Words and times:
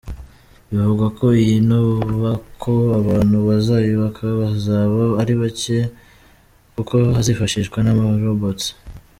Bivugwa 0.71 1.05
ko 1.17 1.25
iyi 1.41 1.57
nubako 1.67 2.73
abantu 2.99 3.37
bazayubaka 3.47 4.23
bazaba 4.39 5.01
ari 5.21 5.33
bake, 5.41 5.79
kuko 6.73 6.93
hazifashishwa 7.15 7.77
n’ama-robots. 7.81 8.65